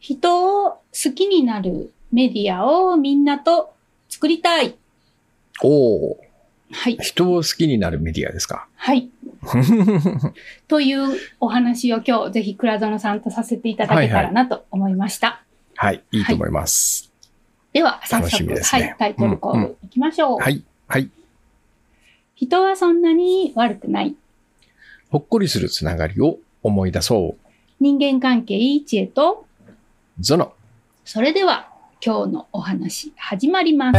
[0.00, 0.80] 人を好
[1.14, 3.72] きになるメディアをみんなと
[4.08, 4.74] 作りたい。
[5.62, 5.68] お
[6.12, 6.18] お。
[6.72, 6.96] はい。
[7.00, 8.66] 人を好きになるメディアですか？
[8.76, 9.10] はい。
[10.68, 15.42] というお話を今日ぜひ倉園さんとさせていただけたらなと思いました。
[15.76, 17.10] はい、いいと思います。
[17.72, 20.38] では、早楽しみ速、ですねはい、タイトルコールいきましょう。
[20.38, 21.08] はい、はい。
[22.34, 24.14] 人はそんなに悪くない。
[25.10, 27.48] ほっこりするつながりを思い出そう。
[27.80, 29.46] 人間関係いい知恵と、
[30.20, 30.52] ゾノ。
[31.02, 31.70] それでは
[32.04, 33.98] 今日のお話始まります。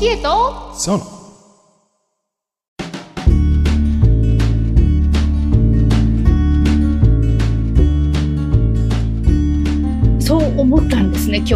[0.00, 1.04] 知恵とゾノ。
[10.20, 11.54] そう思ったんですね、今日。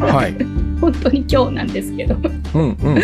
[0.00, 0.63] はい。
[0.80, 2.14] 本当に今日なんですけど。
[2.14, 2.94] うん、うん、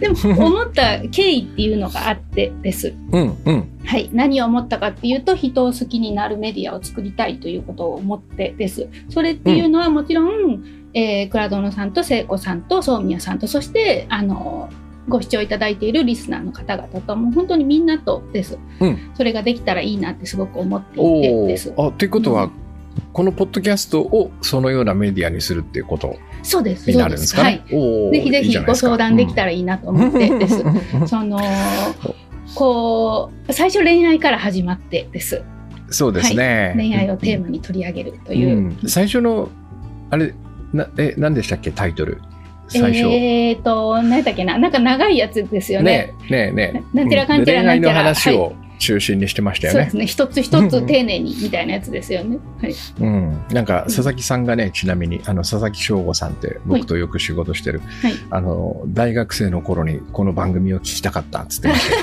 [0.00, 2.94] でも思った経緯っていうのがあってです。
[3.12, 3.22] うん。
[3.22, 3.68] うん、うん。
[3.84, 4.10] はい。
[4.12, 8.88] 何を思ったかっていうと、人を好きになるメディアを作りたいということを思ってです。
[9.08, 14.70] それっていうのはもちろん、えー、倉園さんと聖子さんと宗宮さんと、そして、あの、
[15.08, 18.58] ご視聴いただいているリスナーの方々と、もう本当にみんなとです。
[18.80, 21.72] うんそれができたらいいなってすごく思っていてです。。
[21.76, 22.65] あ、ということは、うん
[23.12, 26.90] このポッドキャストをそのようなメディアにするっていうことそうです。
[26.90, 26.96] に。
[26.96, 27.56] なるんですすかはい。。
[27.56, 28.12] ねおお。
[28.12, 30.62] ぜひぜひご相談できたららいいなと思ってです。
[31.06, 31.40] その、
[32.54, 35.42] こう、最初恋愛から始まってです。
[35.90, 36.74] そうですね。
[36.76, 38.56] 恋愛をテーマに取り上げるという。
[38.56, 39.48] うん最初の、
[40.10, 40.34] あれ、
[40.72, 42.20] な、え、何でしたっけ、タイトル。
[42.68, 43.06] 最初。
[43.08, 46.14] えっ、と、何だっけな、なんか長いやつですよね。
[46.28, 46.96] ねえねえねえ。
[46.96, 49.80] なんちゃらかんちゃらなんちゃら話を中心にしてましたよね。
[49.80, 50.06] そうですね。
[50.06, 52.38] 一つ一つ丁寧にみたいなやつですよね。
[52.60, 52.74] はい。
[53.00, 53.44] うん。
[53.52, 58.12] なんか、佐々木さんがね、ちなみに、あの、佐々木翔吾さんって、僕とよく仕事してる、はい。
[58.30, 62.02] あの、大学生の頃にこの番組を聞きたかったっつってましたよ。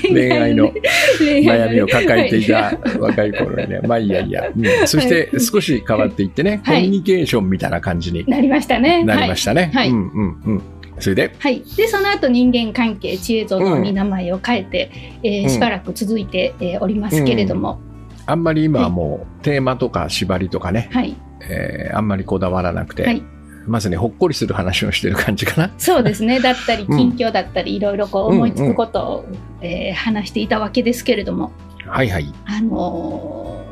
[0.12, 0.72] 恋愛の
[1.20, 3.80] 悩みを抱えていはた若い頃にね。
[3.86, 4.48] まあいいやいいや。
[4.48, 9.04] うんそして少し変わっていってね、コはいミュニケーションみたいな感じになりましたね。
[9.04, 9.70] なりましたね。
[9.74, 10.62] はいはいうんうんうん。
[11.00, 11.62] それで、はい。
[11.76, 14.90] で、その後人間関係、知恵像に名前を変えて、
[15.22, 17.80] えーうんしばらく続いて、えーおりますけれども、
[18.26, 21.16] あんまり今はもうテーマとか縛りとかね、はい。
[21.42, 23.22] えーあんまりこだわらなくて、はい。
[23.66, 25.70] まずね、ほっこりする話をしてる感じかな。
[25.78, 26.40] そうですね。
[26.40, 29.24] だったり、うん近況だったり、いろいろこう思いつくことを、
[29.60, 31.52] えー話していたわけですけれども、
[31.86, 32.32] はいはい。
[32.46, 33.70] あのー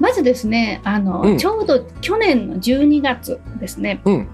[0.00, 4.28] まずですね、あの、うんちょうど去年の12月ですね、うん。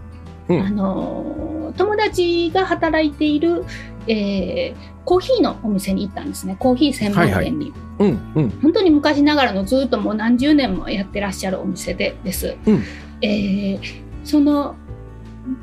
[0.48, 1.46] うんあのー
[1.76, 3.64] 友達が働いている、
[4.06, 6.56] えーコーヒーのお店に行ったんですね。
[6.58, 7.72] コーヒー専門店に。
[8.00, 8.50] うんうん。
[8.60, 12.56] 本当に昔ながらのずっともう何十年もやってらっしゃるお店でです。
[12.66, 12.82] うん
[13.22, 13.80] えー
[14.24, 14.74] その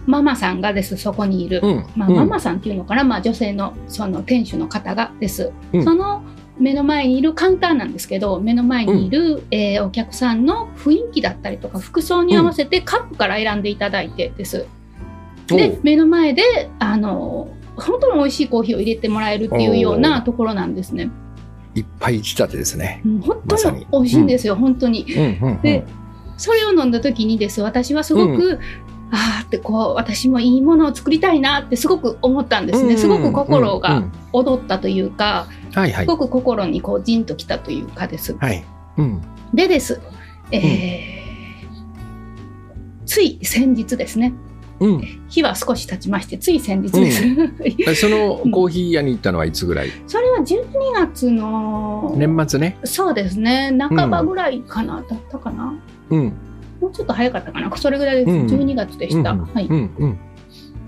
[0.06, 1.60] ママさんがです、そこにいる。
[1.62, 1.86] うん。
[1.98, 6.24] まあ、うんママさんっていうのかな、まあ、女性のその店主の方がです、うんその
[6.60, 14.68] 目の前にいるカウンターなんですけど目の前にいる、えーお客さんの雰囲気だったりとか服装に合わせてカップから選んでいただいてです、
[15.48, 16.44] でおう目の前で
[16.80, 21.10] あの本当に美味しいコーヒーを入れてもらえるっていうようなところなんですね。
[21.76, 23.02] いっぱい仕立てですね。
[23.06, 25.06] うん本当にに美味しいんですよ、本当に。
[25.12, 25.62] うんうんうん。
[25.62, 25.86] で
[26.38, 28.60] それを飲んだ時にです私はすごく、
[29.12, 36.08] ああってこう私もいいものを作りたいなってすごく思ったんですね、すごく心うんうがん踊ったというか、はいはいす。
[36.08, 38.36] ごく心にこうジンときたというかです。
[38.38, 38.64] はい。
[38.98, 39.22] うん。
[39.54, 40.00] でです、
[40.52, 41.24] えー
[43.06, 44.34] つい先日ですね
[44.80, 45.02] うん。
[45.30, 47.24] 日は少し経ちましてつい先日です、
[47.90, 49.90] え そのコーヒー屋に行ったのはいつぐらい？
[50.08, 52.78] それは12月の年末ね。
[52.84, 55.74] そうですね半ばぐらいかな、だったかな
[56.10, 56.34] うん。
[56.82, 60.18] もうちょっと早かったかなそれぐらいです、うん12月でした、うんはい、うんうん。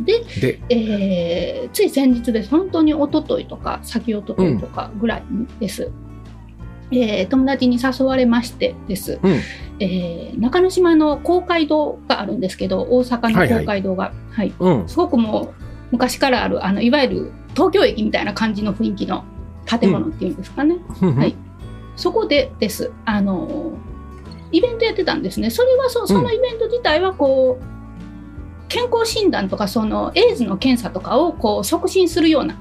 [0.01, 2.49] でで、えーつい先日です。
[2.49, 5.23] 本当に一昨日とか先一昨日とかぐらい
[5.59, 5.91] です、
[6.91, 9.39] えー友達に誘われましてです、うん。
[9.79, 14.53] えー中之島の公会堂があるんですけど大阪の公会堂が、はい。
[14.59, 14.87] うん。
[14.87, 19.23] すごくもう昔からあるあのいわゆる東京駅みたいな感じの雰囲気の
[19.65, 21.35] 建物っていうんですかね、はい。
[21.95, 22.91] そこでです。
[23.05, 23.73] あの
[24.51, 25.49] イベントやってたんですね。
[25.49, 27.63] それはそそのイベント自体はこう、
[28.75, 32.57] 健康診断とかそのエイズの検査とかをこう促進するような。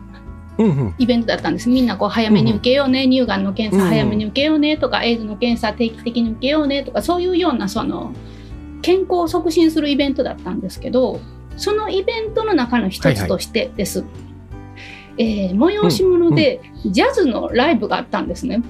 [0.98, 8.12] イベントだったんですみんなこう早めに受けようね、乳がんの検査うん早めに受けようねとか、エイズの検査定期的に受けようねとかそういうようなその
[8.82, 11.18] 健康を促進するイベントだったんですけど
[11.56, 14.04] そのイベントの中の一つとしてです、
[15.18, 18.62] えー催し物でジャズのライブがあったんですね。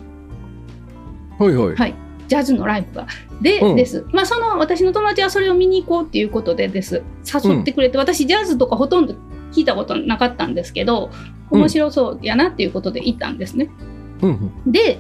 [1.37, 1.77] ほいほい。
[1.77, 1.95] はい
[2.29, 3.07] ジャズのライブが。
[3.43, 4.07] で、うんです。
[4.13, 7.03] まあ、その、私の友達はそれを見に行こうっていうことでです。
[7.25, 9.15] 誘ってくれて、私、ジャズとかほとんど
[9.53, 13.71] 聞いたことなかったんですけど、うん面白そうやなっていうことで行ったんですね。
[14.23, 14.73] うんうん。
[14.73, 14.99] で、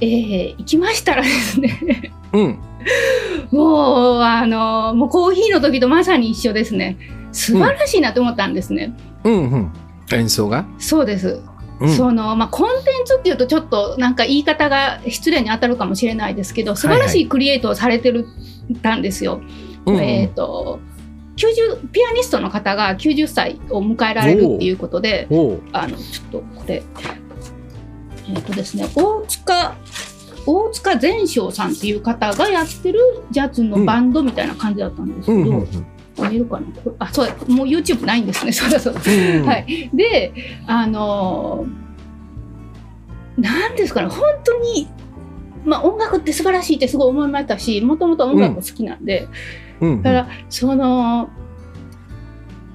[0.00, 2.58] えー行きましたらですねうん。
[3.50, 6.98] もうあのもうコーヒーの時とまさに一緒ですね
[7.32, 9.72] 素晴らしいなと思ったんですね、うんうん。
[10.12, 10.66] 演奏が？
[10.78, 11.40] そうです
[11.80, 11.88] うん。
[11.88, 18.26] そのまあ、コンテンツっていうとちょっとなんか言い方が失礼に当たるかもしれないですけど素晴らしいクリエイトをされてる
[18.82, 19.40] たんですよ。
[19.86, 20.80] うんうんえっ、と
[21.36, 25.26] 90ピアニストの方が90歳を迎えられるっていうことで
[25.72, 26.82] あのちょっとこれ
[28.28, 29.76] えっ、とですね大塚
[30.46, 33.00] 大塚善章さんっていう方がやってる
[33.30, 35.86] ジャズのバンドみたいな感じだったんですけど、うんうんうん。
[36.30, 36.66] 見えるかな？
[37.00, 39.40] あそうだもう YouTube ないんですね そうだそうだう。
[39.40, 39.46] ん。
[39.46, 40.32] はい、で
[40.66, 41.84] あのー
[43.40, 44.88] なんですかね本当に、
[45.64, 49.28] まあ、音楽って素晴らしいってすごい思いましたしもともと音楽好きなんで、うん
[49.84, 51.28] うんだからその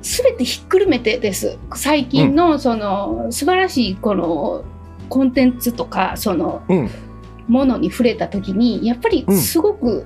[0.01, 1.57] 全てひっくるめてです。
[1.75, 4.63] 最近のその素晴らしいこの
[5.09, 6.89] コンテンツとかそのうん。
[7.47, 9.37] ものに触れた時にやっぱりうん。
[9.37, 10.05] すごく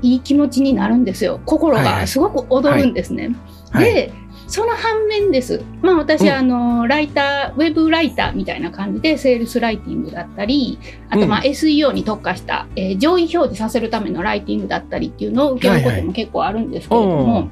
[0.00, 1.40] いい気持ちになるんですよ。
[1.44, 2.00] 心はいはい。
[2.02, 3.34] がすごく踊るんですね。
[3.70, 3.92] はい。
[3.92, 4.12] で
[4.46, 5.62] その反面です。
[5.80, 6.30] まあ私、うん。
[6.30, 17.50] あの、ライター、ウェブライターみたいな感じで、セールスライティングだったり、あとまあうん SEO に特化した、えー上位表示させるためのライティングだったりっていうのを受けることも結構あるんですけれども、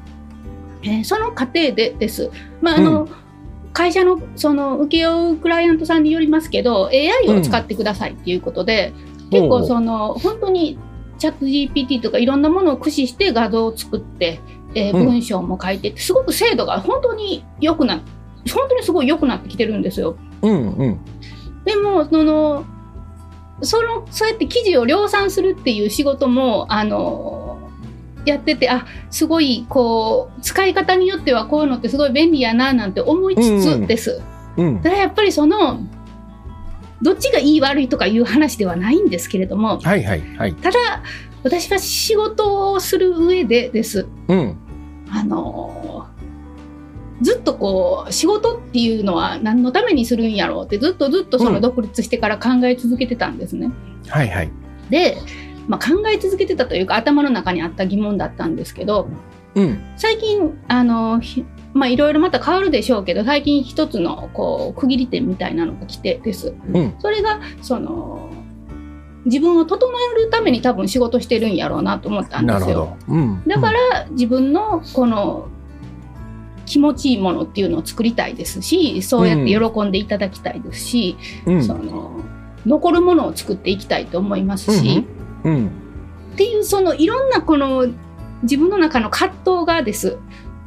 [0.82, 2.30] えーその過程でです。
[2.60, 3.08] まああの、う
[3.72, 8.92] 会社のその請け負うクライアントさんによりますけど AI を使ってくださいっていうことで、
[9.30, 10.78] 結構その本当に
[11.18, 14.40] チャット GPT とかいろんなものを駆使して画像を作って、
[14.74, 18.00] えーうん文章も書いてってすごく精度が本当に良くな
[18.52, 20.16] 本当にすごい良くなってきてるんですよ。
[20.42, 20.98] うんうん。
[21.64, 22.64] でもその
[23.62, 27.70] そのそうやって記事を量産するっていう仕事もあの
[28.24, 34.20] やっててあすごいこう使い方によってはこういうのってすごい便利やななんて思いつつです。
[34.56, 35.80] うんただやっぱりその
[37.00, 40.54] どっちがいい悪いとかいう話ではないんですけれどもはいはいはい。
[40.54, 40.78] ただ
[41.42, 44.56] 私は仕事をする上でですうん。
[45.10, 46.06] あの
[47.20, 53.70] ずっとこう仕事っていうのは何のためにするんやろうってずっとずっとその独立してから考え続けてたんですね。
[54.08, 54.50] はいはい。
[54.90, 55.18] で、
[55.68, 59.08] まあ、考え続けてたというか頭の中にあった疑問だったんですけど
[59.54, 59.78] うん。
[59.96, 61.44] 最近あのひ
[61.74, 66.54] まあいろいろまた変わるでしょうけど最近一つのこう区切り点みたいなのが来てです。
[66.72, 66.94] うん。
[66.98, 68.30] それがその
[69.24, 72.96] 自分を整えるために多分仕事してるんやろうなと思ったんですよ。
[73.08, 73.42] うん。
[73.46, 75.48] だから自分のこの
[76.66, 82.20] 気持ちいいものっていうのを作りたいですしそうやって喜んでいただきたいですし、うん、その
[82.64, 85.06] 残るものを作っていきたいと思いますし、
[85.44, 85.66] うん。
[86.32, 87.88] っていうそのいろんなこの
[88.42, 90.18] 自分の中の葛藤がです、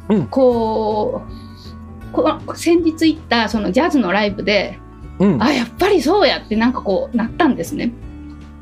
[0.09, 4.79] うんこうこ先日行ったそのジャズのライブで
[5.19, 5.41] うん。
[5.41, 7.91] あやっぱりそうやってなんかこうなったんですね。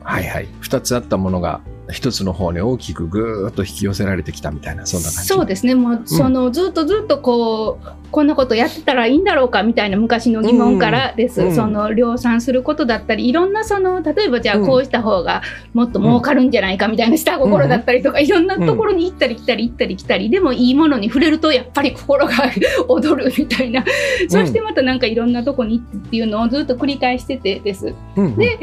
[0.04, 0.48] はいはい。
[0.60, 1.62] 二つあったものが
[1.92, 5.28] 一つの方に大きくぐーっと引き寄せられてきたみたいな、そんな感じ。
[5.28, 15.42] そうですねもうその、ずっとずっとこうこんなことやってたらいいんだろうかみたいな昔の疑問からです、うんうんその量産することだったりいろんなその例えばじゃあうんこうした方が
[15.74, 22.34] もっと儲かるんじゃないかみたいな下心だったりとか、いろんなところに行ったり来たり行ったり来たりでもいいものに触れるとやっぱり心が
[22.88, 23.84] 躍るみたいな、
[24.30, 27.94] そしてまたなんかいろんなとこに行ってっていうのをずっと繰り返しててです。
[28.16, 28.36] うん。
[28.36, 28.60] で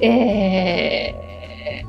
[0.00, 1.24] えー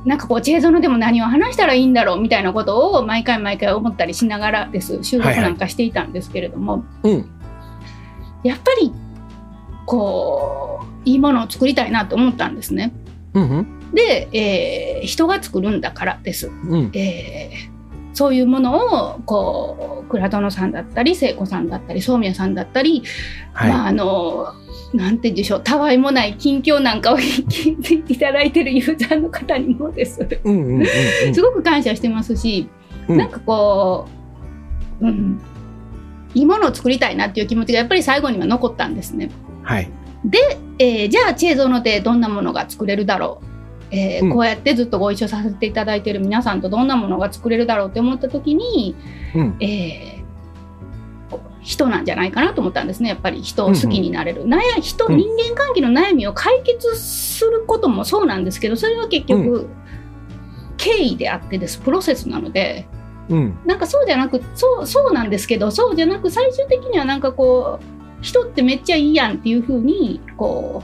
[0.05, 7.29] なんかこうチェーゾノでも何を話したらいいんだろうみたいなことを毎回毎回思ったりしながらです収録なんかしていたんですけれども、うん。
[8.43, 8.93] やっぱり
[9.87, 12.93] こういいものを作りたいなと思ったんですね。
[13.33, 13.91] うん。
[13.93, 16.47] で、えー人が作るんだからです。
[16.47, 16.91] うん。
[16.93, 17.75] えー
[18.13, 23.03] そういうものをこう倉殿さんだったり聖子さんだったり宗宮さんだったり、
[23.51, 23.69] はい。
[23.69, 24.53] まああの
[24.95, 31.35] なんて言うんでしょうたわいもない近況なんかを聞いていただいてるユーザーの方にもですうんうんうんうん。
[31.35, 32.69] すごく感謝してますし、
[33.07, 34.07] うんなんかこ
[34.99, 35.39] う、うん、
[36.33, 39.29] いいものを作りたいなっていう気持ちがやっぱり最後には残ったんですね。
[39.63, 39.89] はい。
[40.25, 40.39] で、
[40.79, 43.41] えーじゃあチェーゾノでどんなものが作れるだろ
[43.91, 48.95] う、えーうんこうやってずっとご一緒させていただいている皆さんとどんなものが作れるだろうって思った時に、
[49.35, 49.57] うん。
[49.59, 50.14] えー
[51.65, 53.09] 人なんじゃないかなと思ったんですね。
[53.09, 55.17] やっぱり人を好きになれる、悩人うん。
[55.17, 59.67] 人間関係の悩みを解決することもそうなんですけどそれは結局、
[60.77, 61.79] 経緯であってです。
[61.79, 62.87] プロセスなので。
[63.29, 63.57] うん。
[63.65, 70.83] なんかそうじゃなくそうそうなんですけどそうじゃなく最終的にはなんかこう人ってめっちゃいいやんっていう風にこ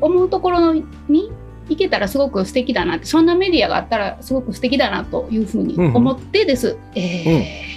[0.00, 0.84] う思うところに
[1.68, 7.75] 行けたらすごく素敵だなってそんなメディアがあったらすごく素敵だなというふうに思ってです、えー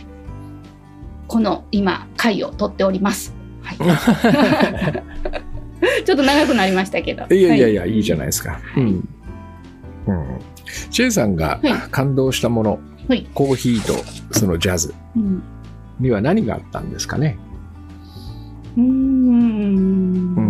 [1.29, 3.33] この今回を取っております。
[3.61, 3.77] はい、
[6.03, 7.23] ちょっと長くなりましたけど。
[7.33, 8.53] いやいやいや、、はいいじゃないですか。
[8.53, 8.87] はいうん。
[8.87, 9.07] うん。
[10.89, 13.93] チェイさんがはい感動したもの、はいコーヒーと
[14.31, 15.41] そのジャズうん
[15.99, 17.37] には何があったんですかね？
[18.75, 18.91] うーんう
[20.41, 20.48] ん。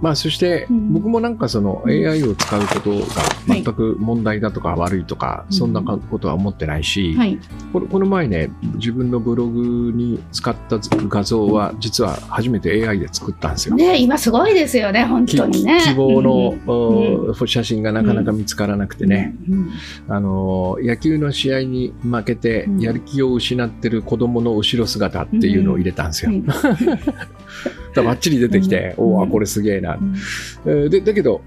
[0.00, 0.92] まあ、そしてうん。
[0.92, 3.06] 僕もなんかそのうん AI を使うことが
[3.46, 5.56] 全く問題だとか悪いとか、うん。
[5.56, 7.38] そんなことは思ってないし、はい。
[7.72, 13.76] このこの前ね、自分のブログに使った画像は実は初めて AI で作ったんですよ。
[13.76, 15.80] ね今すごいですよね、本き当にね。
[15.84, 19.10] 希望の、写真がなかなか見つからなくてうん。
[19.10, 19.70] ね、うん。
[20.08, 22.80] あの野球の試合に負けてうん。
[22.80, 26.32] やる気を失ってる子供の後ろ姿っていうのを入れたんですよ。
[27.66, 30.14] うんだからバッチリ出てきて、うんおおこれすげえな、うん
[30.66, 31.42] えーでだけど、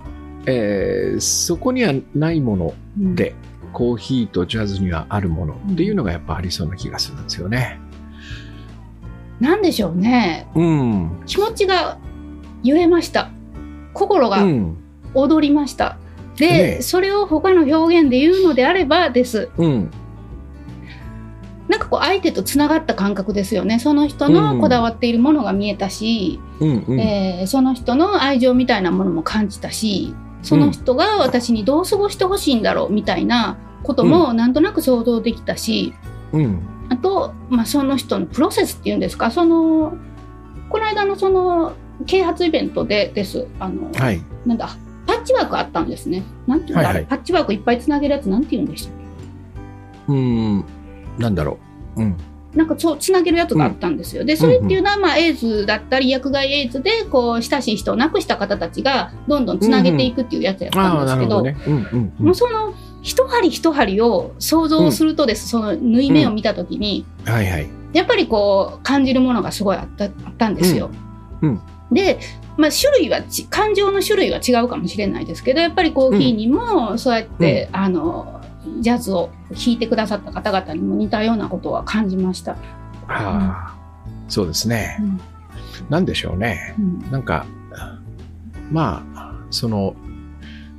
[0.46, 3.36] えーそこにはないものうんで、
[3.74, 7.80] コーヒーとジャズにはあるものっていうのがやっぱありそうな気がするんですよね。
[9.40, 10.48] なんでしょうね。
[10.56, 11.22] うん。
[11.26, 11.98] 気持ちが
[12.64, 13.30] 揺れました。
[13.94, 14.78] 心がうん。
[15.14, 15.98] 踊りました。
[16.38, 19.50] で、ねえそれを他の表現で言うのであればです。
[19.58, 19.92] うん。
[21.68, 23.80] なんかこう相手とつながった感覚ですよね。
[23.80, 26.86] その人のこだわっているものが見えたし、うん。
[26.88, 27.00] うん。
[27.00, 35.94] えーその人の愛情みたいなものも感じたし、その人が私にどう過ごしてほしいんだろうみたいなこともなんとなく想像できたし、
[36.32, 36.62] うん。
[36.90, 39.98] あと、まあ、その人のプロセスっていうんですか、その、
[40.70, 41.74] この間のその、
[42.06, 43.48] 啓発イベントでです。
[43.60, 44.22] あの、はい。
[44.46, 44.70] なんだ、
[45.06, 46.24] パッチワークあったんですね。
[46.46, 48.96] なんていうんだ、はいはいパッチワークいっぱいつなげるやつなんて言うんでしたっ
[50.10, 50.66] うん。
[51.18, 51.60] なんだろ
[51.96, 52.02] う。
[52.02, 52.16] うん。
[52.16, 54.24] けなんかそう、つなげるやつがあったんですよ。
[54.24, 61.40] で、それっていうのは、まあ、エイズだったり、薬害エイズで、こう、親しい人を亡くした方たちが、どんどんつなげていくっていうやつやったんですけど。
[61.40, 61.46] うん。
[61.48, 62.14] うん。
[62.20, 67.70] うもうんその、一針一針を想像するとです、その縫い目を見たときに、はいはい。
[67.94, 70.90] やっぱりこう感じるものがすごいあったあったんですよ。
[71.42, 72.20] うんうんで、
[72.58, 78.42] まあ、種類はち感情の種類は違うかもしれないですけどやっぱりコーヒーにもそうやって、あの
[78.82, 82.54] ジャズを弾いてくださった方々にも似たようなことは感じました。
[82.54, 82.58] は
[83.08, 83.78] あ。
[84.28, 85.04] そうですねう。
[85.04, 85.20] ん
[85.90, 86.76] なんでしょうね。
[86.78, 87.46] うんなんか、
[88.72, 89.96] まあ、その、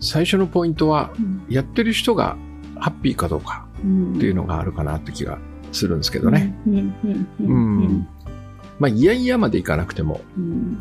[0.01, 2.37] 最初のポイントは、うんやってる人が
[2.79, 5.39] ハッピーかどうかうんっていうのがあるかなって気が
[5.73, 6.55] するんですけどね。。
[6.67, 8.09] うんうんううんん。
[8.79, 10.79] まあ、いやいやまでいかなくても、うん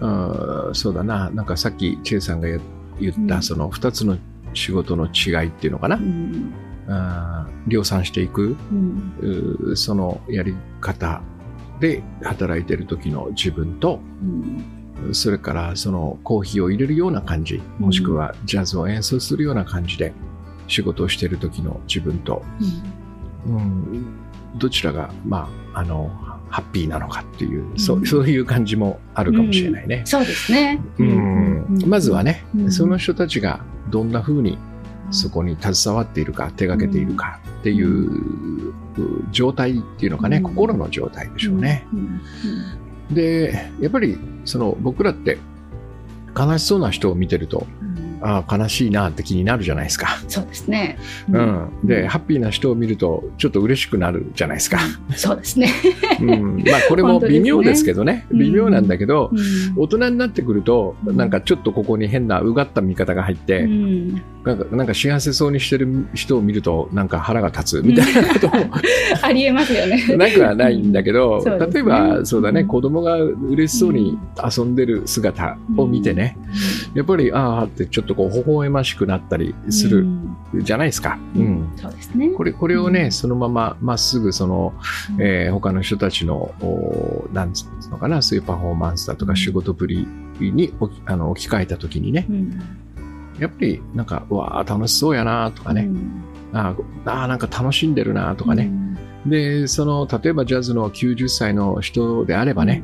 [0.00, 2.60] うんそうだな、なんかさっきチェイさんが言
[3.00, 4.18] 言った、うんその二つの
[4.54, 6.52] 仕事の違いっていうのかな、うん
[7.66, 9.76] 量産していく、うん。
[9.76, 11.22] そのやり方
[11.80, 14.24] で働いてる時の自分と、う
[15.10, 15.14] ん。
[15.14, 20.12] それからそのコーヒーを入れるような感じ、もしくはジャズを演奏するような感じで
[20.66, 22.42] 仕事をしてる時の自分と、
[23.46, 24.06] うん、
[24.56, 26.10] どちらが、まあ、あの、
[26.50, 28.06] ハッピーなのかっていう、そうん。
[28.06, 30.02] そういう感じもあるかもしれないね。
[30.04, 30.80] そうですね。
[30.98, 31.82] うん。
[31.86, 32.72] まずはね、うん。
[32.72, 34.58] その人たちがどんな風に
[35.10, 38.74] そこに携わっているか、手掛けているかっていう
[39.30, 40.42] 状態っていうのかね、うん。
[40.44, 41.86] 心の状態でしょうね。
[43.10, 45.38] で、やっぱりその僕らって
[46.36, 50.18] 悲しそうな人を見てると、うんああ、悲しいなって気になるじゃないですか。
[50.28, 50.98] そうですね。
[51.30, 51.70] うん。
[51.84, 54.78] で、うんハッピーな人を見ると、ちょっと嬉しくなるじゃないですか。
[55.14, 55.70] そうですね。
[56.20, 56.64] うん。
[56.66, 58.26] まあ、これも微妙ですけどね。
[58.30, 59.38] ね微妙なんだけど、うん
[59.76, 68.54] 大人になってくると、うんなんかちょっとここに変なうがった見方が入って、うんなんかなんか幸せそうにしてる人を見ると、なんか腹が立つみたいなことも
[69.22, 70.16] ありえますよね。
[70.16, 74.18] なくはないんだけど、ね例えば、そうだね、うん子供が嬉しそうに
[74.56, 76.36] 遊んでる姿を見てね、
[76.94, 80.06] やっぱり、ああってちょっとこう、微笑ましくなったりする
[80.62, 81.18] じゃないですか。
[81.34, 81.46] ううん。
[81.46, 81.72] ん。
[81.76, 82.28] そうですね。
[82.30, 83.12] これ、これをね、うん。
[83.12, 84.72] そのまま、まっすぐその、
[85.16, 85.22] うん。
[85.22, 89.36] えー他の人たちの、おなんつうのかな、そういうパフォーマンスだとかうん。
[89.36, 90.06] 仕事ぶり
[90.40, 92.60] に置きあの置き換えたときにね、うん。
[93.38, 95.88] やっぱりなんか、うわあ、楽しそうやなとかね、
[96.52, 98.70] あーあー、なんか楽しんでるなとかね、
[99.26, 102.82] で、その、例えばジャズの90歳の人であればね、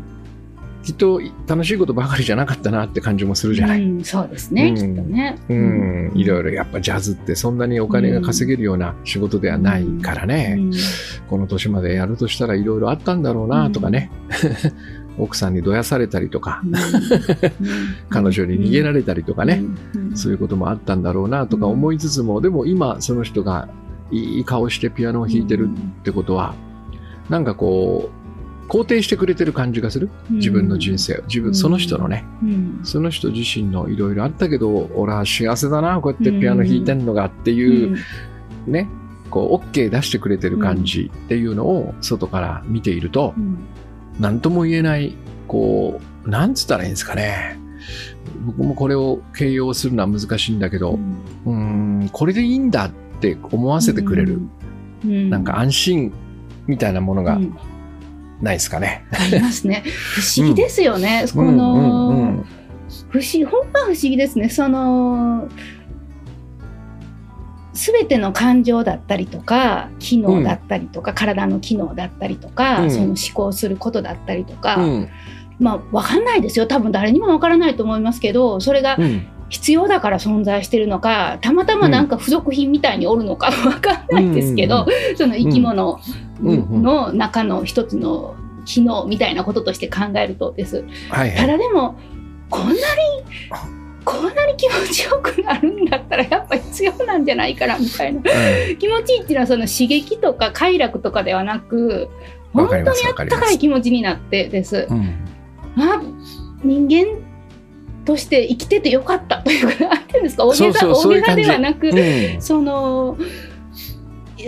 [0.85, 3.83] きっと楽しいことばかりじゃなかったなって感じもするじゃない。
[3.83, 4.75] うんそうですね、うん。
[4.75, 5.39] きっとね。
[5.49, 10.73] うん、いろいろやっぱジャズってそんなにお金が稼げるような仕事ではないからね、うん。
[11.31, 14.11] この年までやるとしたらいろいろあったんだろうなとかね、
[15.17, 16.63] 奥さんにどやされたりとか、
[18.11, 19.65] 彼女に逃げられたりとかね、
[19.95, 20.17] うん。
[20.17, 23.71] そういうこともあったんだろうなとか思いつつも、でも今その人が
[24.11, 26.55] いい顔してピアノを弾いてるってことは、
[27.31, 28.24] なんかこう、
[28.69, 30.11] 肯定してくれてる感じがする？
[30.31, 31.23] 自分の人生を。
[31.25, 31.55] 自分、うん。
[31.55, 32.81] その人のね、うん。
[32.83, 37.97] その人自身のいろいろあったけど、俺は幸せだな、こうやってピアノ弾いてんのがっていう、
[38.67, 38.89] ね、
[39.31, 43.59] こう、OK 出してくれてる感じっていうのを外から見ているとう、ん。
[44.19, 45.15] なんとも言えない、
[45.49, 47.59] こう、なんつったらいいんですかね。
[48.47, 50.99] 僕もこれを形容するのは難しいんだけど、
[51.45, 52.91] うん、ん、これでいいんだっ
[53.21, 54.41] て思わせてくれる、
[55.05, 56.13] うん、なんか安心
[56.67, 57.39] みたいなものが
[58.45, 59.05] ないですかね。
[59.13, 59.83] ありますね。
[59.85, 61.27] 不思議ですよね。
[61.35, 62.45] この、
[63.09, 64.49] 不思議、本当は不思議ですね。
[64.49, 65.49] その、
[67.75, 75.09] すべての感情だったりとか機能だったりとか、うん、体の機能だったりとか、うん、その思考することだったりとか、うん、
[75.59, 78.97] まあ分かんないですよ多分誰にも分からないと思いますけどそれが
[79.55, 84.85] 必要だから存在してるのかたまたまなんか付属品みたいにおるのか 分かんないですけど、
[85.17, 86.01] その生き物
[86.41, 88.35] の中の一つの
[88.65, 90.85] 機能みたいなこととして考えるとです。
[91.09, 91.95] はいはい、ただでも
[92.51, 92.79] こんなに
[94.05, 98.23] こんなに気持ちよくなるんだったらやっぱ必要なんじゃないかなみたいな、う
[98.73, 102.09] ん、気持ちいいっていうのはその刺激とか快楽とかではなく
[102.53, 102.91] 本当にあ
[103.23, 104.89] ったかい気持ちになってです。
[104.91, 105.15] うん、
[105.77, 106.03] あ
[106.65, 107.34] 人間
[108.05, 109.39] として生きててよかった。
[109.45, 113.17] というか、なんていうんですか、大げさ大げさではなく、うん、その、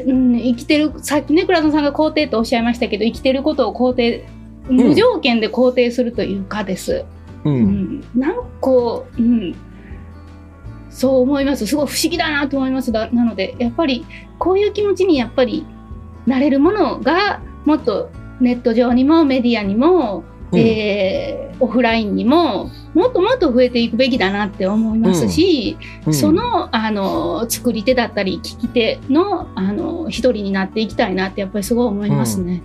[0.07, 4.27] うん、生きてる、さっきね、倉田さんが肯定とおっしゃいましたけど、生きてることを肯定、
[4.69, 7.05] 無条件で肯定するというかです。
[7.45, 9.55] うん、なんかこう、うん、
[10.91, 11.67] そう思います。
[11.67, 12.91] すごい不思議だなと思います。
[12.91, 14.05] なのでやっぱり
[14.39, 15.65] こういう気持ちにやっぱり
[16.27, 18.11] なれるものがもっと
[18.41, 26.07] ネット上にもメディアにも、うん、えー、オフラインにももっともっと増えていくべきだなって思いますし、うん。
[26.07, 32.63] うん、そのあの作り手だったり聞き手のあの一人になっていきたいなってやっぱりすごい思いますね。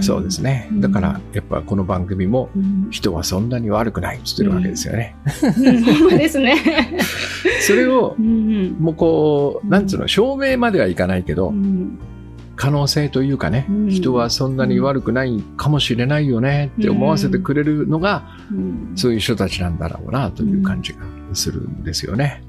[0.00, 0.68] そうですね。
[0.74, 2.50] だから、やっぱこの番組も、
[2.92, 5.16] 人はそんなに悪くないって言ってるわけですよね。
[6.16, 6.54] ですね。
[7.66, 11.52] それを、もうこう、なんつうの、証明まではいかないけど、
[12.62, 18.22] 可能性というかね、人はそんなに悪くないかもしれないよねって思わせてくれるのが、
[18.94, 21.00] そういう人たちなんだろうなという感じが
[21.32, 22.44] するんですよね。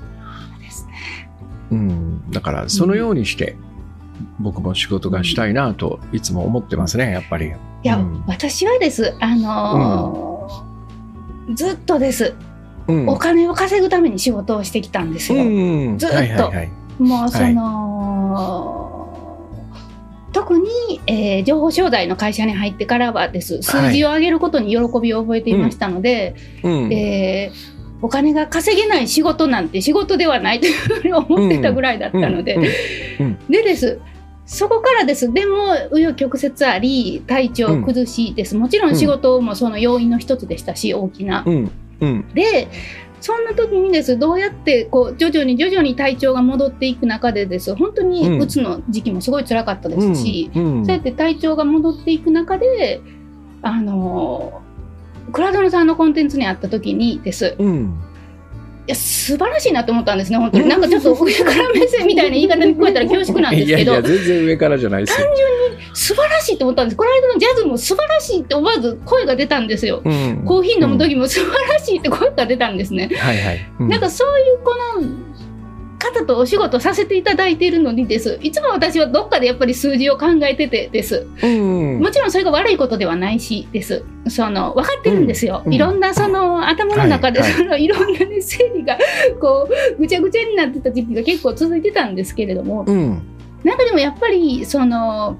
[1.71, 3.57] うん、だからそのようにして、
[4.39, 7.47] 僕も仕事がしたいなといつも思ってますねやっぱり。
[7.47, 12.35] いや、うん、私はですあのーうん、ずっとです、
[12.87, 15.43] うん、お金を稼ぐために仕事をしてきたんですよ、
[15.97, 16.53] ずっと、
[16.99, 17.82] もうその、はい、
[20.43, 23.63] 特に、えー、情報商材の会社に入ってからはです。
[23.63, 32.57] 数字を上げることに喜びを覚えていましたので、はい、えーお金が稼げない仕事なんて仕事ではないというふうに思ってたぐらいだったので、
[33.49, 34.01] でです。
[34.45, 35.31] そこからです。
[35.31, 35.55] でも、
[35.89, 38.55] 紆余曲折あり、体調崩しです。
[38.55, 41.45] うん、もちろん仕事もその要因の一つでしたし、大きな。
[41.47, 41.71] うん。
[42.01, 42.67] うん、で、
[43.23, 52.99] そんな時にです、どうやってこう徐々に徐々に体調が戻っていく中でです、本当にうつの時期もすごい辛かったですし、そうやって体調が戻っていく中で、
[53.61, 54.61] あの
[55.31, 57.97] 倉園さんのコンテンツにあった時にです、うん、
[58.85, 60.67] いや素晴らしいなと思ったんですね、本当に。
[60.67, 66.97] なんかちょっと上から目線みたいな言い方に聞こえたら恐縮なんですけど、いやいや全然上からじゃないです単純に素晴らしいと思ったんです。
[66.97, 70.01] この間のジャズも素晴らしいって思わず声が出たんですよ。
[70.03, 73.09] うん、コーヒー飲む時も素晴らしいって声が出たんですね。
[73.15, 73.71] はいはい。
[73.79, 75.32] うん、なんかそういうこの
[75.99, 78.39] 方とお仕事させていただいているのにです。
[78.41, 84.03] いつも私はどっかでやっぱり数字を考えててです、うん、もちろんそれが悪いことではないしです。
[84.27, 88.97] その分かってるんですよ、うん、いろんなその頭の中でその、はい、いろんな、ね、整理が
[89.41, 93.21] こうぐちゃぐちゃになってた時期が結構続いてたんですけれども、うん、
[93.63, 95.37] なんかでもやっぱりその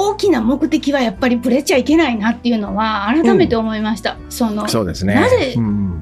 [0.00, 4.14] 大きな目的はやっぱりぶれちゃいけないなっていうのは改めて思いました。
[4.14, 5.56] うん、そのそうですね、なぜ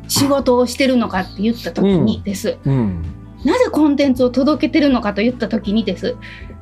[0.06, 2.58] 仕事をしてるのかって言った時にです。
[2.66, 3.02] うん、
[3.42, 6.14] なぜコンテンツを届けてるのかと言った時にです。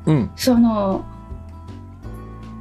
[0.05, 1.03] うん、その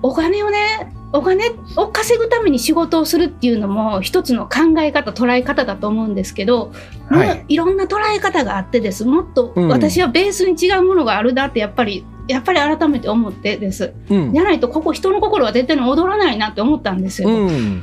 [0.03, 1.45] お金をねお金
[1.77, 6.73] を稼ぐために仕事をするっていうのも一つの考え方捉え方だと思うんですけど、
[7.09, 9.05] はい、いろんな捉え方があってです。
[9.05, 17.83] もっと私はベースに違うものがあるだってやっぱりやっぱり改めて思ってです、うん、じゃないとここ人の心は絶対に踊らないなって思ったんですよ、うん、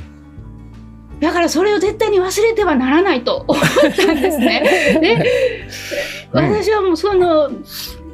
[1.20, 4.98] だからそれを絶対に忘れてはならないと思ったんですね。
[5.00, 5.30] で
[6.32, 7.48] 私はもうその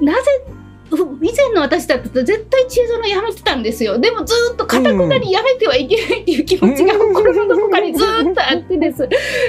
[0.01, 0.45] なぜ
[0.91, 3.99] 以前の私だったら絶対チーズのやめてたんですよ。
[3.99, 9.07] でもずっとかたくなにやめてはいけないっていう気持ちが心のどこかにずっとあってです。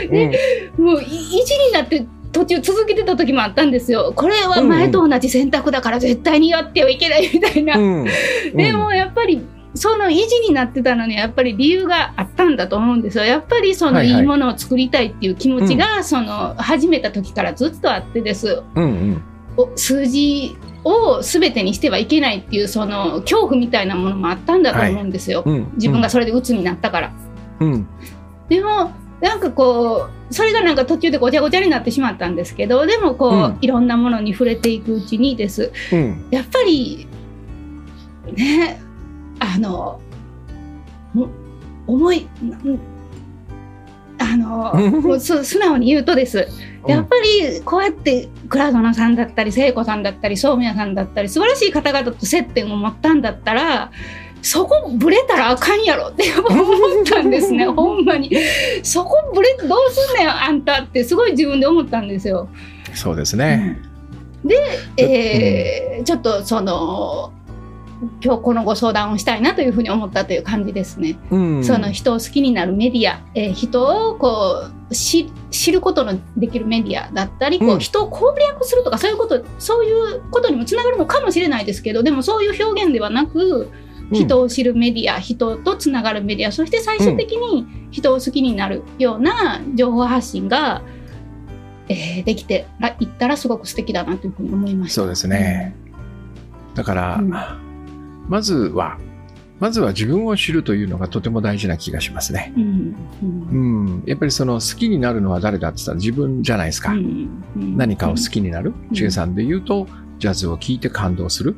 [0.10, 4.14] で、もう意地になって途中続けてた時もあったんですよ。
[4.16, 7.78] これは前と同じ選択だから絶対にやってはいけないみたいな。
[7.78, 8.08] うんうん、
[8.56, 9.42] でもやっぱり
[9.74, 13.24] その維持になってたのにやっぱり理由があったんだと思うんですよ。
[13.24, 18.62] やっぱりそのいいものを作りたいっていう気持ちが、その始めた時からずっとあってです。
[18.76, 19.22] うん
[19.58, 25.44] うん、数字を全てにしてはいけないっていうその恐怖みたいなものもあったんだと思うんですよ。
[25.46, 27.12] はいうん、自分がそれで鬱になったから。
[27.60, 27.88] うん、
[28.48, 37.08] でもなんかこうそれがなんか途中でごちゃごちゃになってしまったんですけどでもこう、うん、いろんなものに触れていくうちにです、うん、やっぱり
[38.34, 38.82] ね
[39.40, 40.00] あの
[41.88, 42.28] 思い
[44.20, 46.48] あのもう素直に言うとです。
[46.88, 53.92] やっぱりこうやって倉園さんだったり聖子さんだったり宗宮さんだったり素晴らしい方々と接点を持ったんだったら
[54.42, 57.66] そこぶれたらあかんやろって思ったんですね。
[57.68, 58.32] ほんまに。
[58.84, 62.48] そこぶれどうすんねんあんたってすごい自分で思ったんですよ。
[62.94, 63.80] そうですね、
[64.44, 64.56] うん、で、
[64.98, 67.32] えー、ちょっとその
[68.24, 71.18] 今日このご相談をしたいなというふうに思ったという感じですね。
[71.32, 75.28] うん、その人を好きになるメディア、えー、人をこう知
[75.72, 83.70] ることのできるメディアだったり、こう人を攻略するとかそういうことそういうことにもつながるのかもしれないですけどでもそういう表現ではなく
[84.12, 90.82] 人を知るメディア、うん、人とつながるメディアそして最終的に人を好きになるような情報発信が、
[91.88, 92.68] えー、できて
[93.00, 95.02] いったらすごく素敵だなというふうに思いました。
[95.02, 95.76] そうですね、
[96.76, 97.70] だから、うん
[98.30, 99.00] まずは、
[99.60, 102.54] まずは自分を知るというのがとても大事な気がしますね。
[102.56, 106.94] うん、うんうん、やっぱりその好きになるのは誰だって言ったら自分じゃないですか。
[106.94, 108.74] うん、何かを好きになる。
[108.94, 109.88] ち、え、さんで言うと、
[110.20, 111.56] ジャズを聴いて感動する。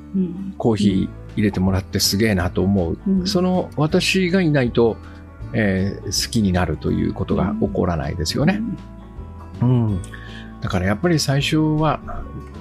[0.57, 3.27] コーヒー入れてもらってすげえなと思う。
[3.27, 4.97] その私がいないと、
[5.53, 8.61] えー、好きになるということが起こらないですよね。
[9.61, 10.01] うん。
[10.61, 11.99] だからやっぱり最初は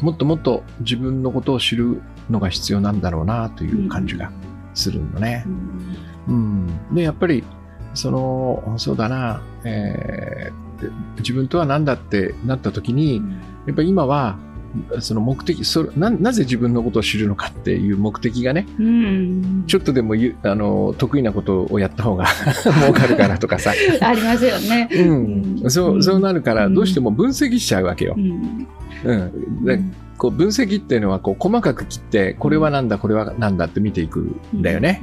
[0.01, 4.33] もっともっと自分のことを知るのが必要なんだろうなという感じが
[4.75, 5.45] するのね。
[6.29, 6.35] うん、
[6.89, 7.45] うん、で、やっぱり、
[7.95, 13.17] その、そうだな、えー、自分とは何だってなった時に、
[13.67, 14.39] やっぱり今は、
[15.01, 22.27] その目的そな、なぜ自分のことを知るのかっていう目的がね、うん、ちょっとでもあの得意なことをやった方が
[22.81, 23.73] 儲かるからとかさ。
[24.01, 24.89] ありますよね。
[24.93, 28.15] うん、そうそうなるから、どうしても分析しちゃうわけよ。
[28.17, 28.67] うん、
[29.05, 29.93] うん。
[30.21, 35.01] こう分析っていうのはこう細かく切ってこれはなんだこれはなんだって見ていくんだよね、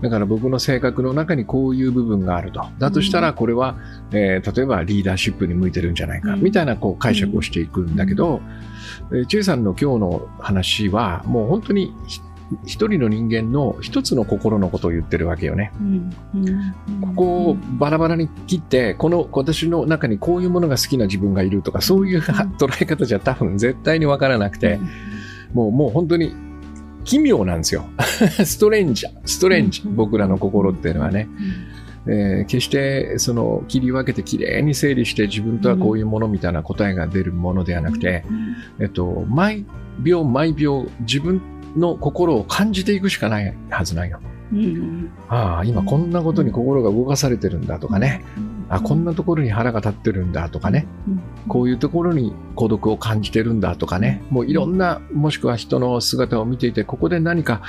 [0.00, 2.64] だから僕の性格の中にこういう部分があると。
[2.78, 3.76] だとしたらこれは、
[4.10, 8.42] えー、例えばリーダーシップに向いてるんじゃないか、みたいなこう解釈をしていくんだけど、うん、
[9.42, 11.94] さんの今日の話はもう本当に
[12.64, 15.72] 一人の人間の一つの心のことを言ってるわけよね。
[17.00, 24.78] ここをバラバラに切って、この私の中にこういうものが好きな自分がいるとか、そういう捉え方じゃ多分絶対にわからなくて、
[25.52, 26.34] もうもう本当に
[27.04, 27.86] 奇妙なんですよ。
[28.44, 31.28] ストレンジャー、ストレンジ、僕らの心っていうのはね。
[32.06, 38.24] えー、決してその切り分けてきれいに整理して自分とはこういうものみたいな答えが出るものではなくて、
[38.80, 39.64] えっと、毎
[40.00, 41.40] 秒毎秒自分
[41.76, 44.20] の心を感じていくしかないはずないよ。
[44.52, 48.22] うん、ああ今こんなことに心が動かされてるんだとかね、
[48.68, 50.86] あこんなところに腹が立ってるんだとかね、
[51.48, 54.22] こういうところに孤独を感じてるんだとかね。
[54.30, 57.62] もういろんなもしくは人の姿を見ていてここで何か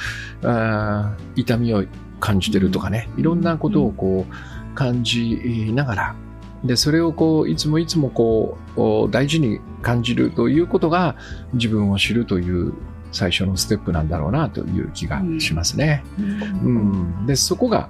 [0.43, 1.85] あ痛みを
[2.19, 3.10] 感じてるとかね。
[3.17, 6.15] いろんなことをこう感じながら。
[6.63, 11.15] でそれをこういつもいつもこう大事に感じるということが
[11.54, 12.73] 自分を知るという
[13.12, 16.04] 最初のステップなんだろうなという気がしますね。
[16.19, 17.89] うん、うん、でそこが、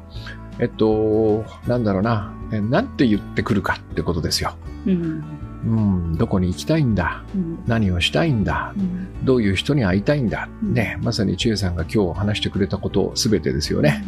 [0.60, 4.56] えっと、なんだろうな、なんて言ってくるかってことですよ。
[4.86, 5.24] うん、
[5.66, 14.06] うん、どこに行きたいんだ、うん、何をしたいんだ、うん、どういう人に会いたいんだ、ね、まさに千恵さんが今日話してくれたことすべてですよね。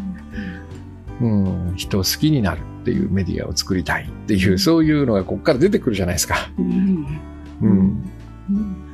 [1.20, 6.36] うん、人を好きになるっていうメディアを作りたいっていう、そういうのがここから出てくるじゃないですか。
[6.60, 8.04] うん。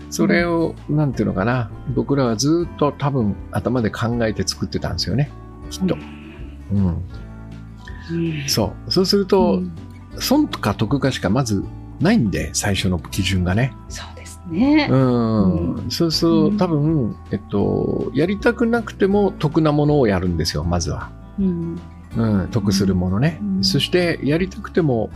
[0.10, 5.32] それを、なんていうのかな、僕らはずっと多分頭で考えて作ってたんですよね、
[5.69, 5.97] きっと。
[6.71, 6.86] うん。
[6.86, 7.04] うん、
[8.47, 8.91] そう。
[8.91, 9.71] そうすると、うん、
[10.17, 11.65] 損とか得かしかまず
[12.04, 13.76] ないんで、最初の基準がね。
[13.89, 14.88] そうですね。
[14.89, 15.76] うん。
[15.76, 21.12] うん、そうすると、多分、えっと、やりたくなくても得なものをやるんですよ、まずは。
[21.39, 21.80] うん。
[22.16, 23.42] うん、得するものね。
[23.62, 25.10] そして、やりたくても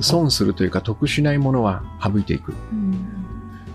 [0.00, 2.54] 損するというか、得しないものは省いていく。
[2.72, 3.24] うん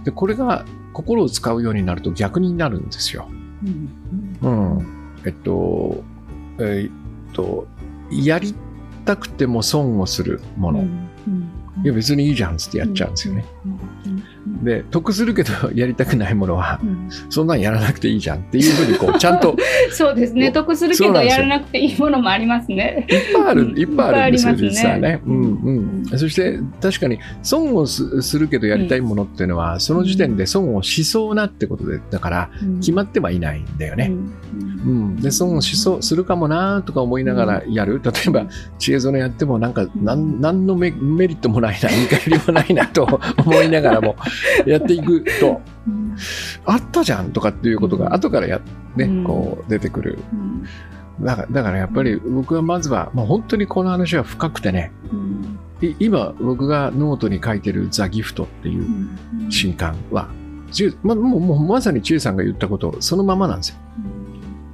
[0.04, 3.28] でこれが心を使うようになると逆になるんですよ。
[3.64, 6.04] うん、うん、えっと、
[6.60, 6.92] えー、っ
[7.34, 7.68] と、
[8.10, 8.56] やり
[9.06, 10.80] たくても損をするもの。
[10.80, 11.10] うん、
[11.84, 13.46] いや別にいいじゃんってやっちゃうんですよね。
[14.64, 19.56] で、得するけど やりたくないものは、うんそんなんやらなくていいじゃんっていうふうに、こう、 ちゃんと
[19.92, 20.52] そうですね。
[20.52, 23.08] 得するけどやらなくていいものもありますね。
[23.10, 25.22] いっぱいある、いっぱいあるんですよ、実はね。
[25.26, 26.18] うんうんう。
[26.18, 34.12] そして、確かに、損をすするけどやりたいものっていうのは、その時点で損をしそうなってことで、だから、決まってはいないんだよね。
[34.86, 35.16] うん。
[35.18, 38.02] で、損をしそう、するかもなとか思いながらやる。
[38.04, 38.46] 例えば、
[38.78, 44.16] 知恵園やっても、なんか、なん、なんのメメリットもないな、見返りもないなと思いながらも、
[44.66, 46.16] やっていくと、うん。
[46.66, 48.62] あったじゃんとかっていうことが後からや、
[48.96, 49.24] ね、うん。
[49.24, 50.20] こう出てくる。
[50.34, 51.26] うん。
[51.26, 54.92] だからだからやっぱり僕はまずは、もう本当にこの話は深くてね、
[56.00, 59.52] 今僕がノートに書いてるザ・ギフトっていううん。
[59.52, 60.28] 新刊は、
[61.04, 63.76] まもうもうまさに千恵さんが言ったことそのままなんですよ。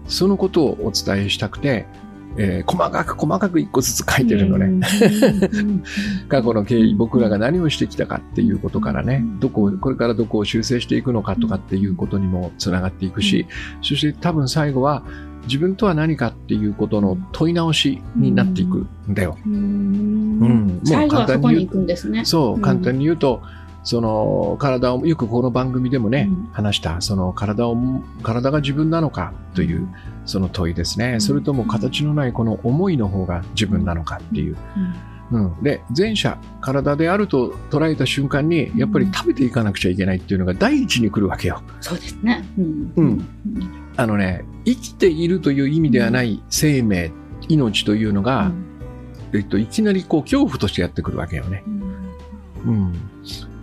[0.07, 1.88] そのことをお伝えしたくて、
[2.37, 4.65] えー細かく細かく一個ずつ書いてるのね。
[4.65, 5.83] うん。
[6.27, 13.45] 過去の経緯、僕らが何をしてきたかっていうことからね、どこを、これからどこを修正していくのかとかっていうことにもつながっていくし、
[13.81, 15.03] そして多分最後は
[15.47, 19.37] 自分とは何かっていうことの問い直しになっていくんだよ。
[19.45, 19.53] うん。
[19.53, 20.81] うん。
[20.85, 22.25] もう簡単に言う行くんですね。
[22.25, 22.61] そう、うん。
[22.61, 23.41] 簡単に言うと、
[23.85, 27.77] その体を、よくこの番組でもね、うん話した、その体を、
[28.23, 29.87] 体が自分なのかという、
[30.25, 31.19] その問いですね。
[31.19, 34.57] それとも形のないこの思いの方が自分なのかっていう。
[35.31, 41.61] うん、で、前者、体であると捉えた瞬間に、やっぱり食べていかなくちゃいけないっていうのが第一に来るわけよ。
[41.81, 42.43] そうですね。
[42.57, 43.27] うんうん
[43.97, 47.11] あのね、生きているという意味ではない生命、
[47.47, 48.51] 命というのが、
[49.33, 51.63] えっと、いきなりこう恐怖としてやってくるわけよね。
[52.65, 52.93] うん。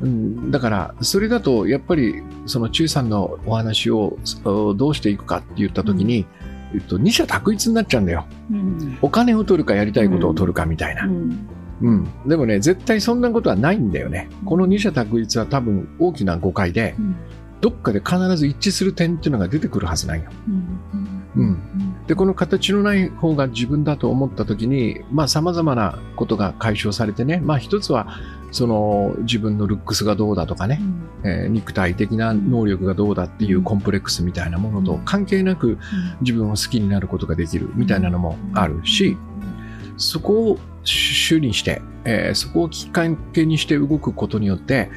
[0.03, 6.27] うん、だから、それだと、やっぱり、その中さんのお話をおどうしていくかって言ったときに、
[6.75, 8.27] えっと、二者択一になっちゃうんだよ。
[8.51, 11.05] うんお金を取るかやりたいことを取るかみたいな。
[11.05, 11.49] うん
[11.83, 12.09] うん。
[12.27, 14.29] でもね、絶対そんなことはないんだよね。
[14.45, 17.17] この二者択一は多分大きな誤解で、うん
[17.63, 20.31] どっかで必ず一致する点っていうのが出てくるはずなんよ。
[20.49, 28.19] うんうんで、この形のない方が自分だと思ったときに、まあ様々なことが解消されてね、まあ一つは、
[28.51, 30.79] その自分のルックスがどうだとかね、
[31.25, 35.79] えー肉体的な能力がどうだっていうコンプレックスみたいなものと関係なく
[36.21, 39.17] 自分を好きになることができるみたいなのもあるし、
[39.97, 44.91] そこを主にして、えーそこをきっかけにして動くことによって、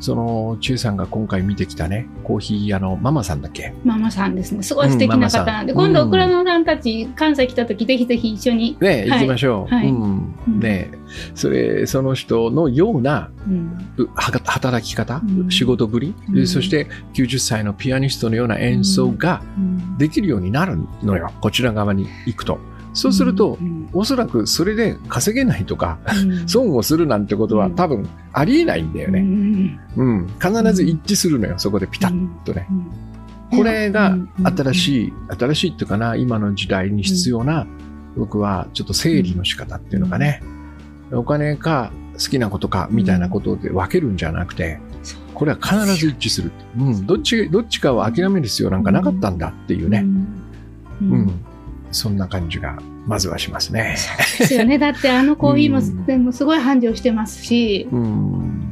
[0.00, 3.72] その、チュウさんが今回見てきたね、コーヒー屋のママさんだっけ？
[3.84, 4.62] ママさんですね。
[4.62, 8.76] すごい素敵な方なんで、うんママ今度、倉野さんたち、関西来た時、ぜひぜひ一緒に。
[8.80, 9.74] ね、行きましょう。
[9.74, 9.88] はい。
[9.88, 10.34] うん。
[10.48, 10.60] うん。
[10.60, 10.90] ね、
[11.34, 13.30] それ、その人のような
[14.14, 15.50] 働き方、うん。
[15.50, 16.46] 仕事ぶり、うん。
[16.46, 19.98] そして90歳のピアニストのような演奏がうん。
[19.98, 21.30] できるようになるのよ。
[21.40, 22.58] こちら側に行くと。
[22.92, 29.20] そうすると、うんおそらくそれで稼げないとか、うん損をするなんてことはうん多分ありえないんだようね。
[29.20, 30.26] んうん。
[30.40, 32.66] 必ず一致するのよ、そこでピタッとね。
[32.70, 32.86] うん
[33.58, 34.74] これが新い。
[34.76, 37.66] しい、新しいっていうかな、今の時代に必要な、
[38.16, 40.40] 僕はちょっと整理の仕方っていうのかね。
[41.10, 44.78] お金か好きなことかみたいなことで分けるんじゃなくて、
[45.34, 46.52] これは必ず一致する。
[46.78, 47.06] うん。
[47.06, 50.04] どっち、どっちかを諦める必要なんかなかったんだっていうね。
[51.02, 51.30] ううんん。
[51.90, 53.96] そんな感じが、まずはしますね。
[54.38, 54.78] ですよね。
[54.78, 58.02] だってあのコーヒーもうんでもすごい繁盛してますし、うん。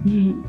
[0.06, 0.44] うん、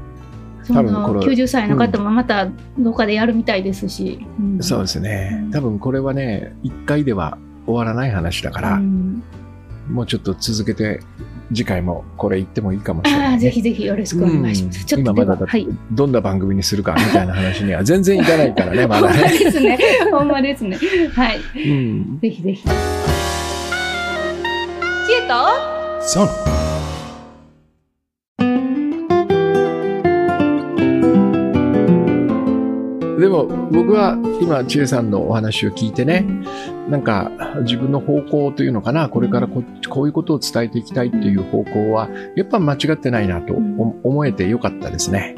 [0.64, 4.26] その90歳の方もまたどっかでやるみたいですし。
[4.42, 5.52] んそうですねうん。
[5.52, 9.24] 多分これはね、一回では終わらない話だから、うん
[9.90, 11.00] もうちょっと続けて、
[11.54, 13.40] 次回もこれ言ってもいいかもしれない、ああ、ね。
[13.40, 14.80] ぜひぜひよろしくお願いします。
[14.80, 15.68] うんちょっと今まだだははい。
[15.92, 19.40] どんな番組にするかみたいな話には 全然いかないからね、まほんまだね。
[19.40, 19.78] ですね。
[20.12, 20.78] ほんまですね。
[21.14, 21.40] はい。
[21.56, 22.20] うん。
[22.22, 22.64] ぜひぜひ。
[22.64, 22.68] 知
[25.14, 25.34] 恵と
[26.02, 26.59] そう。
[33.20, 36.26] でも僕は今、千恵さんのお話を聞いてね、
[36.90, 37.32] なんか
[37.64, 45.36] 自分の方向というのかな、これからここういうことを伝えていきたいっていう方向は、やっぱ間違ってないなとお思えてよかったですね。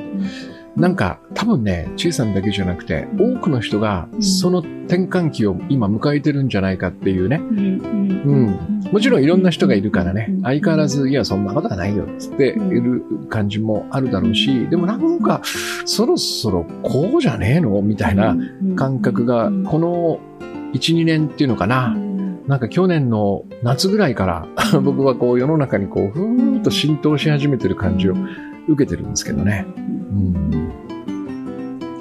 [0.76, 7.38] なんか多分ね、千恵さんだけじゃなくて、多くの人がその転換期を今迎えてるんじゃないかっていうね。
[7.38, 7.82] うん
[8.24, 8.92] うん。
[8.92, 10.28] もちろんいろんな人がいるからね。
[10.30, 15.42] う、ん相変わらず、いや、そんなことはないよ、つっている感じもあるだろうし、でもなんか、
[15.86, 17.82] そろそろこうじゃねえの？
[17.82, 18.38] みたいな
[18.76, 20.20] 感覚が、この
[20.74, 21.98] 1、2年っていうのかな、
[22.48, 24.48] なんか去年の夏ぐらいから、
[24.82, 28.16] 僕はこう世の中にこう、ふーっと浸透し始めてる感じを
[28.72, 29.66] 受けてるんですけどね。
[29.78, 30.72] うん。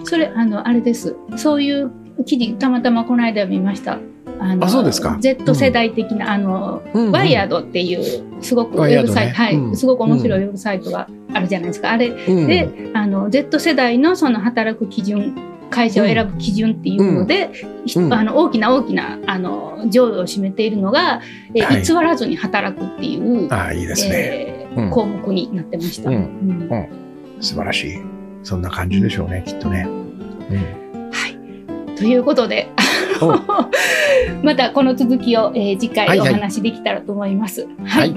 [0.05, 1.17] それ、あの、あれです。
[1.37, 1.91] そういう
[2.25, 3.99] 記事、たまたまこの間見ました。
[4.39, 11.91] あのあそうですか Z 世代的な、あの、うんうんワイヤードっていう、すごくウェブサイト、はい、うんすごく面白いウェブサイトがあるじゃないですか。
[11.91, 15.35] あれうんで、あの、の Z 世代のその働く基準
[15.71, 17.51] 会社を選ぶ基準っていうので、
[17.97, 21.23] うん、あの大きな大きなあの上位を占めているのが、
[21.55, 26.69] えー、偽らずに働くっていう、あいいですね、えー、項目になってました、うん。
[27.41, 27.99] 素晴らしい。
[28.43, 29.87] そんな感じでしょうね、きっとね。
[31.13, 31.97] はい。
[31.97, 32.69] ということで
[34.43, 37.67] またこの続きを、えー、次回お話できたらと思います。
[37.85, 38.17] はい、は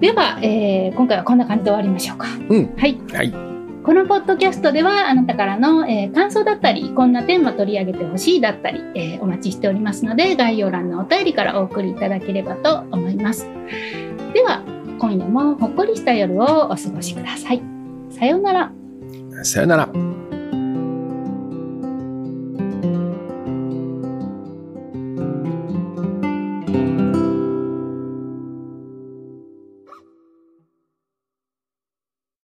[0.00, 2.26] では、えー、今回はこんな感じで終わりましょうか。
[2.48, 3.53] うん、はい、はい
[3.84, 13.46] このポッドキャストではあなたからの、えー、感想だったりこんなテーマ取り上げてほしいだったり、えー、お待ちしておりますので概要欄のお便りからお送りいただければと思います。
[14.32, 14.62] では
[14.98, 17.62] 今夜もほっこりした夜をお過ごしください。
[18.08, 18.72] さようなら。
[19.42, 20.23] さようなら。